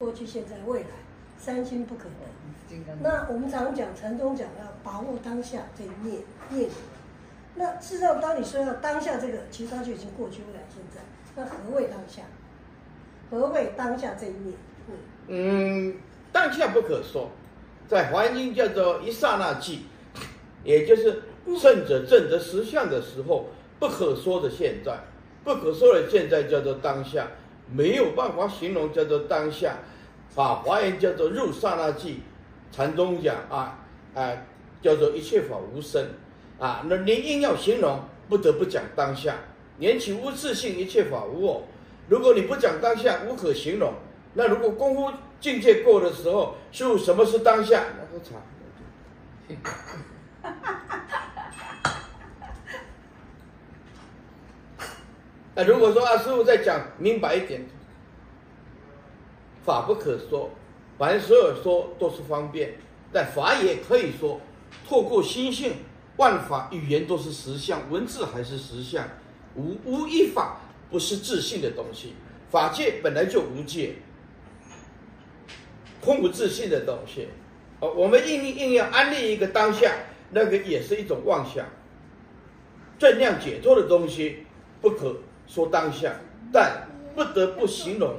[0.00, 0.86] 过去、现在、未来，
[1.36, 2.76] 三心不可得。
[3.02, 6.70] 那我们常讲禅宗讲要把握当下这一念念。
[7.56, 11.00] 那事实上，当你说要当下这个，其实它就已经过去、未来、现在。
[11.34, 12.22] 那何谓当下？
[13.28, 14.54] 何谓当下这一念？
[15.26, 15.96] 嗯，
[16.30, 17.30] 当下不可说，
[17.88, 19.86] 在《华严经》叫做一刹那即，
[20.62, 21.24] 也就是
[21.58, 23.46] 圣者证得实相的时候，
[23.80, 24.96] 不可说的现在，
[25.42, 27.26] 不可说的现在叫做当下。
[27.72, 29.76] 没有办法形容，叫做当下，
[30.34, 32.20] 啊，华严叫做入刹那际，
[32.72, 33.78] 禅宗讲啊，
[34.14, 34.32] 啊，
[34.80, 36.06] 叫做一切法无生，
[36.58, 39.36] 啊，那你硬要形容，不得不讲当下，
[39.78, 41.64] 缘起无自性，一切法无我。
[42.08, 43.92] 如果你不讲当下，无可形容。
[44.34, 47.84] 那如果功夫境界过的时候，师父什么是当下？
[47.98, 48.36] 那喝茶。
[55.58, 57.66] 那如果说啊，师父再讲明白一点，
[59.64, 60.50] 法不可说，
[60.96, 62.74] 反正所有说都是方便，
[63.12, 64.40] 但法也可以说，
[64.88, 65.72] 透过心性，
[66.16, 69.04] 万法语言都是实相，文字还是实相，
[69.56, 70.60] 无无一法
[70.92, 72.12] 不是自性的东西，
[72.48, 73.96] 法界本来就无界，
[76.00, 77.26] 空无自性的东西，
[77.80, 79.92] 哦，我们硬硬要安立一个当下，
[80.30, 81.66] 那个也是一种妄想，
[82.96, 84.46] 正量解脱的东西
[84.80, 85.16] 不可。
[85.48, 86.12] 说当下，
[86.52, 88.16] 但不得不形容，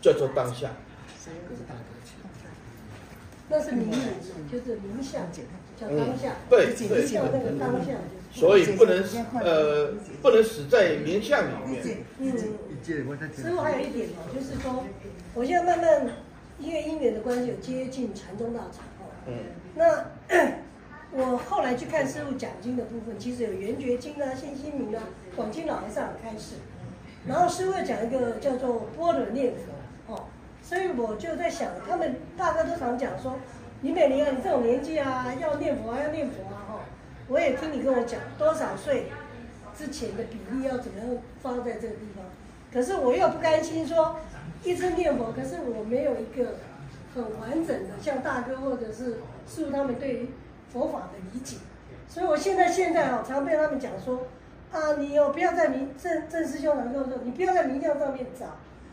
[0.00, 0.70] 叫做当下。
[3.48, 3.90] 那是名，
[4.50, 5.30] 就是名相，
[5.78, 6.36] 叫当下。
[6.48, 7.92] 对对，叫那个当下。
[8.32, 9.04] 所以不能
[9.40, 11.98] 呃，不能死在名相里面。
[12.18, 12.32] 嗯，
[13.36, 14.82] 师父还有一点哦，就是说，
[15.34, 16.16] 我现在慢慢
[16.58, 18.62] 因为因缘的关系，有接近禅宗大。
[19.26, 19.34] 嗯。
[19.76, 20.06] 那。
[21.14, 25.02] 我后来去看师傅讲经的部分，其实有圆觉经啊、信心明啊、
[25.36, 26.56] 广钦老和尚开始，
[27.26, 30.24] 然后师父讲一个叫做般若念佛哦，
[30.62, 33.38] 所以我就在想，他们大家都常讲说，
[33.82, 36.80] 李美玲啊，你这种年纪啊，要念佛啊，要念佛啊，哈，
[37.28, 39.06] 我也听你跟我讲多少岁
[39.76, 41.08] 之前的比例要怎么样
[41.40, 42.24] 放在这个地方，
[42.72, 44.16] 可是我又不甘心说
[44.62, 46.56] 一直念佛，可是我没有一个
[47.14, 50.30] 很完整的，像大哥或者是师父他们对于。
[50.72, 51.58] 佛法的理解，
[52.08, 54.26] 所以我现在现在啊，常被他们讲说，
[54.72, 58.46] 啊，你有不要在名正正师兄常说说，你不要在名教上面找，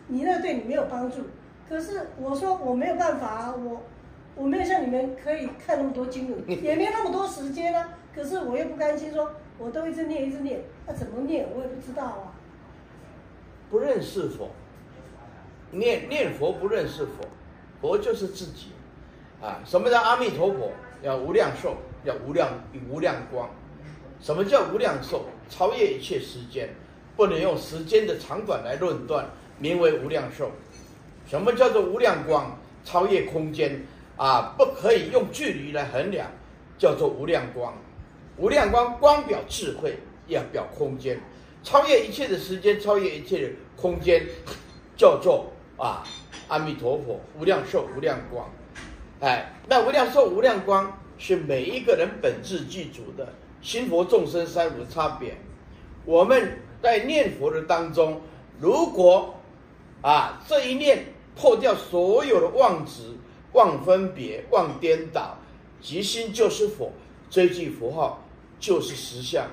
[0.08, 1.24] 你那对你没有帮助。
[1.68, 3.82] 可是我说我没有办法啊，我
[4.36, 7.98] 我没有像你们可以看那么多经文，也没有那么多时间啊。
[8.14, 12.34] 可是我又不甘心说，我都一直念一直念，那、怎么念我也不知道啊。
[13.70, 14.50] 不认识佛，
[15.72, 17.26] 念念佛不认识佛，
[17.80, 18.74] 佛就是自己，
[19.42, 20.72] 啊，什么叫阿弥陀佛？
[21.02, 22.50] 要无量寿，要无量
[22.92, 23.50] 无量光。
[24.22, 25.26] 什么叫无量寿？
[25.50, 26.70] 超越一切时间，
[27.16, 29.26] 不能用时间的长短来论断，
[29.58, 30.52] 名为无量寿。
[31.28, 32.58] 什么叫做无量光？
[32.86, 33.86] 超越空间
[34.16, 36.32] 啊，不可以用距离来衡量，
[36.78, 37.74] 叫做无量光。
[38.38, 39.98] 无量光光表智慧，
[40.28, 41.20] 要表空间，
[41.62, 44.26] 超越一切的时间，超越一切的空间，
[44.96, 46.04] 叫做啊
[46.48, 48.50] 阿弥陀佛，无量寿，无量光。
[49.20, 55.38] 哎，那无量寿、无量光是每一个人本质具足的，心佛众生三无差别。
[56.06, 58.22] 我们在念佛的当中，
[58.60, 59.36] 如果
[60.02, 61.06] 啊这一念
[61.36, 63.18] 破掉所有的妄执、
[63.54, 65.38] 妄分别、妄颠倒，
[65.82, 66.92] 即心就是佛，
[67.30, 68.24] 这句佛号
[68.60, 69.48] 就是实相，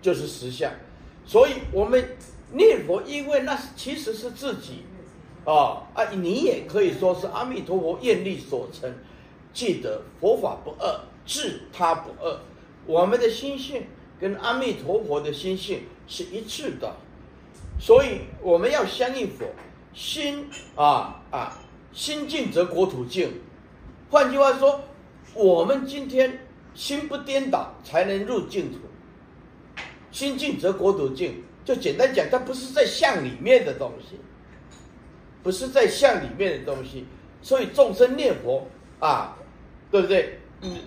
[0.00, 0.70] 就是实相。
[1.24, 2.16] 所以我们
[2.52, 4.84] 念佛，因为那其实是自己。
[5.44, 6.04] 啊啊！
[6.12, 8.88] 你也可以说是阿弥陀佛愿力所成，
[9.52, 12.40] 记得佛法不二，治他不恶。
[12.86, 13.86] 我们的心性
[14.20, 16.94] 跟阿弥陀佛的心性是一致的，
[17.78, 19.46] 所以我们要相应佛
[19.94, 21.58] 心啊啊，
[21.92, 23.32] 心净则国土净。
[24.10, 24.80] 换句话说，
[25.34, 28.78] 我们今天心不颠倒，才能入净土。
[30.10, 34.18] 心净则国土净，就简单讲，它不是在相里面的东西。
[35.42, 37.04] 不是在相里面的东西，
[37.42, 38.64] 所以众生念佛
[39.00, 39.36] 啊，
[39.90, 40.38] 对不对？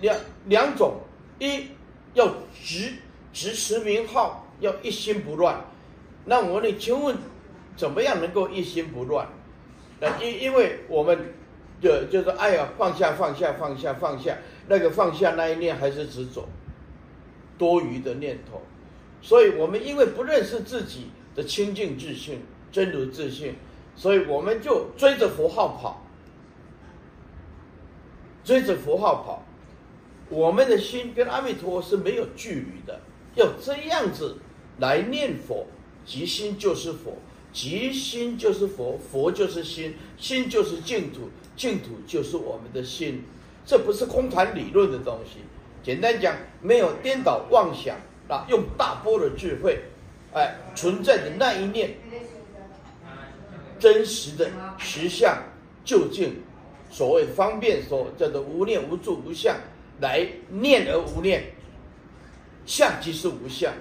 [0.01, 1.01] 两两种，
[1.39, 1.67] 一
[2.13, 2.27] 要
[2.63, 2.93] 直
[3.33, 5.63] 直持名号，要一心不乱。
[6.25, 7.15] 那我问你，请问
[7.75, 9.27] 怎么样能够一心不乱？
[9.99, 11.33] 那因因为我们
[11.81, 14.37] 就就是哎呀，放下放下放下放下，
[14.67, 16.47] 那个放下那一念还是执着
[17.57, 18.61] 多余的念头，
[19.21, 23.55] 所以我们因为不认识自己的清净自性、真如自性。
[23.97, 26.05] 所以我们就追着佛号跑，
[28.43, 29.41] 追着佛号跑，
[30.29, 32.99] 我们的心跟阿弥陀佛是没有距离的。
[33.35, 34.37] 要这样子
[34.79, 35.67] 来念佛，
[36.05, 37.17] 即心就是佛，
[37.51, 43.23] 即心就是佛，佛就是心，心就是净土，净土就是我们的心。
[43.65, 45.39] 这不是空谈理论的东西。
[45.83, 47.97] 简单讲，没有颠倒妄想
[48.27, 49.79] 啊，用大波的智慧，
[50.33, 51.97] 哎，存在的那一念，
[53.77, 55.43] 真实的实相
[55.83, 56.37] 究竟，
[56.89, 59.57] 所谓方便说叫做无念无住无相，
[59.99, 61.53] 来念而无念，
[62.65, 63.73] 相即是无相。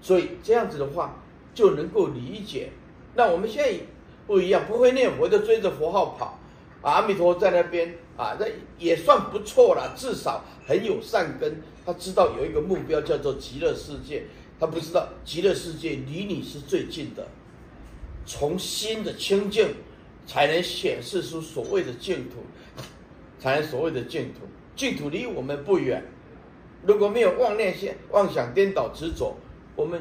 [0.00, 1.22] 所以这样子的话
[1.54, 2.70] 就能够理解。
[3.14, 3.78] 那我们现在
[4.26, 6.38] 不一样，不会念佛就追着佛号跑，
[6.82, 8.46] 阿弥陀在那边啊，那
[8.78, 11.62] 也算不错了，至少很有善根。
[11.84, 14.24] 他知道有一个目标叫做极乐世界，
[14.58, 17.26] 他不知道极乐世界离你是最近的，
[18.24, 19.74] 从心的清净
[20.26, 22.36] 才能显示出所谓的净土，
[23.42, 24.42] 才所谓的净土。
[24.76, 26.04] 净土离我们不远，
[26.86, 29.36] 如果没有妄念、想妄想颠倒执着。
[29.74, 30.00] 我们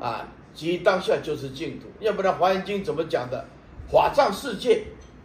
[0.00, 3.44] 啊，即当下就是净土，要不然《华严经》怎么讲的？
[3.90, 4.84] 法藏世界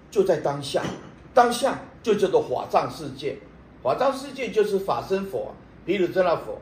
[0.09, 0.83] 就在当下，
[1.33, 3.37] 当下就叫做法藏世界。
[3.83, 5.53] 法藏世界就是法身佛，
[5.85, 6.59] 毗卢遮那佛。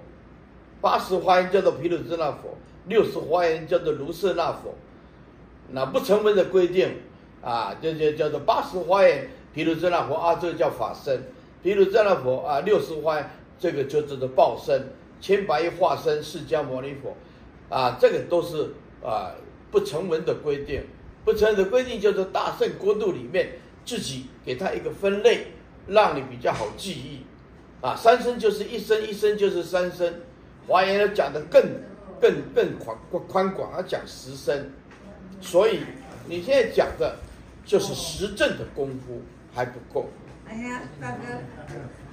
[0.82, 2.58] 八十华严叫做毗卢遮那佛，
[2.88, 4.76] 六十华严叫做卢舍那佛。
[5.72, 6.98] 那不成文的规定
[7.42, 11.18] 啊，就就叫做八十华严毗卢遮那佛啊，这个叫法身；
[11.64, 14.90] 毗卢遮那佛啊，六十华严这个就叫做报身。
[15.22, 17.16] 千百亿化身释迦牟尼佛，
[17.70, 19.32] 啊，这个都是啊
[19.72, 20.84] 不成文的规定，
[21.24, 23.54] 不成文的规定就是大圣国度里面
[23.86, 25.48] 自己给他一个分类，
[25.88, 27.26] 让你比较好记忆，
[27.82, 30.22] 啊，三身就是一身，一身就是三身，
[30.68, 31.64] 华严要讲的更
[32.20, 32.96] 更更宽
[33.28, 34.74] 宽广，要讲十身，
[35.40, 35.80] 所以
[36.28, 37.16] 你现在讲的
[37.66, 39.22] 就是实证的功夫。
[39.56, 40.10] 还不够。
[40.50, 42.05] 哎呀，大哥。